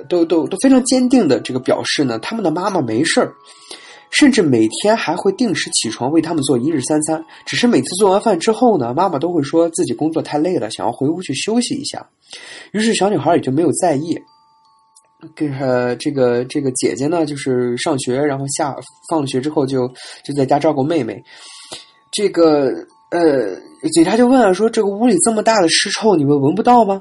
[0.08, 3.32] 都都都非常坚定的这个表示呢，他们的妈妈没事儿，
[4.10, 7.24] 甚至每天还会定时起床为他们做一日三餐。
[7.46, 12.06] 只是每次做完饭之后呢，妈妈都会说自己工作太累了，想要回屋去休息一下。
[12.72, 14.18] 于是小女孩也就没有在意。
[15.34, 18.74] 跟呃这个这个姐姐呢，就是上学，然后下
[19.10, 19.86] 放了学之后就
[20.24, 21.22] 就在家照顾妹妹。
[22.12, 22.72] 这个。
[23.12, 23.56] 呃，
[23.92, 27.00] 警察就问了，说这个屋里这么大的尸臭，你们闻不到吗？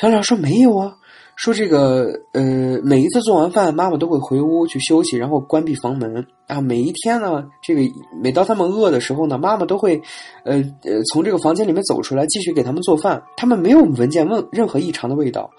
[0.00, 0.92] 小女孩说没有啊，
[1.36, 6.62] 说这个呃，每一次做完饭，妈妈都会回屋去休息，然后关闭房门啊。
[6.62, 7.82] 每一天呢，这个
[8.22, 10.00] 每当他们饿的时候呢，妈妈都会
[10.44, 13.22] 呃呃从这个房间里面走出来，继续给他们做饭。
[13.36, 15.50] 他们没有闻见问任何异常的味道，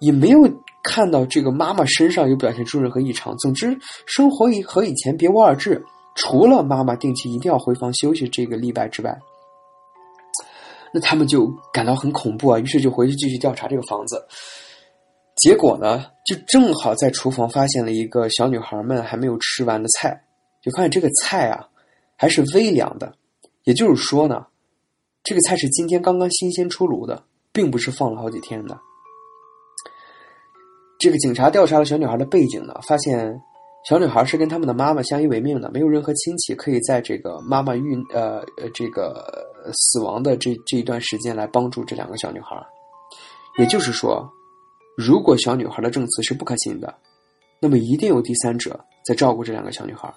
[0.00, 0.40] 也没有
[0.82, 3.36] 看到这个妈妈身上有表现出任何异常。
[3.38, 5.80] 总之，生活以和以前别无二致，
[6.16, 9.16] 除了妈妈定期一定要回房休息这个例外之外。
[10.92, 14.20] 那他们就感到很恐怖啊，于是就回去继续调查这个房子。
[15.40, 20.22] 结果呢，就正好在厨房发现了一个小女孩们还没有吃完的菜，
[20.62, 21.66] 就发现这个菜啊
[22.16, 23.14] 还是微凉的，
[23.64, 24.46] 也就是说呢，
[25.24, 28.78] 这个菜是今天刚刚新鲜出炉的，并不是放了好几天的。
[30.98, 33.40] 这个警察调查了小女孩的背景呢，发现。
[33.88, 39.24] 小女孩是跟他们的妈妈相依为命的，没有任何亲戚可以在这个妈妈遇呃呃这个
[39.72, 42.54] 死亡的这这一段时间来帮助这两个小女孩。
[43.56, 44.30] 也就是说，
[45.00, 46.94] 如果小女孩的证词是不可信的，
[47.58, 50.12] 那么一定有第三者在照顾这两个小女孩。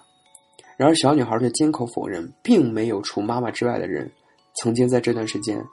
[0.76, 4.10] 然而，小女孩却缄口否认，并没有除妈妈之外的人
[4.56, 5.64] 曾经在这段时间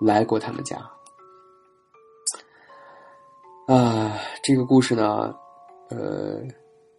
[0.00, 0.76] 来过他们家。
[3.66, 5.34] 啊，这个故事呢，
[5.90, 6.42] 呃。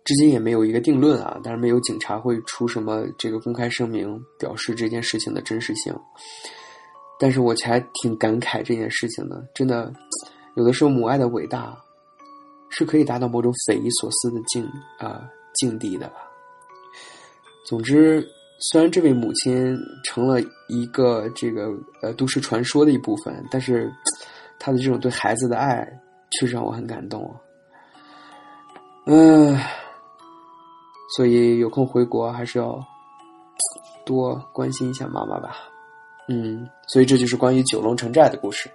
[0.07, 5.91] 至今也没有一个定论啊，但是没有警察会出什么这个公开声明表示这件事情的真实性。
[7.17, 9.91] 但是我还挺感慨这件事情的，真的，
[10.55, 11.77] 有的时候母爱的伟大
[12.69, 16.15] 是可以达到某种匪夷所思的境啊境地的吧。
[17.65, 18.27] 总之，
[18.59, 23.91] 虽然这位母亲成了一个这个呃都市传说的一部分，但是
[24.59, 25.87] 她的这种对孩子的爱
[26.31, 27.33] 确实让我很感动。
[29.05, 29.57] 嗯。
[31.15, 32.77] 所以有空回国还是要
[34.05, 35.55] 多关心一下妈妈吧。
[36.27, 38.69] 嗯，所以这就是关于九龙城寨的故事。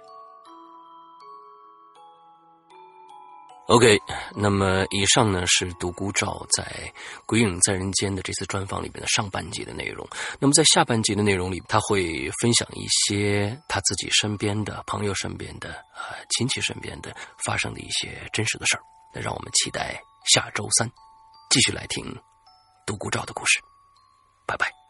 [3.71, 3.97] OK，
[4.35, 6.61] 那么以上呢是独孤照在
[7.25, 10.05] 《鬼影在人间》的这次专访里面的上半集的内容。
[10.41, 17.15] 那么在下半集的内容里，他会分享一些他自己身边的朋友身边的呃亲戚身边的
[17.45, 18.83] 发生的一些真实的事儿。
[19.13, 19.97] 那让我们期待
[20.33, 20.85] 下周三
[21.49, 22.13] 继续来听
[22.85, 23.57] 独孤照的故事。
[24.45, 24.80] 拜拜